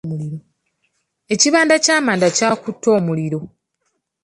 Ekibanda 1.33 1.75
ky'amanda 1.83 2.27
kyakutte 2.37 2.87
omuliro. 2.97 3.39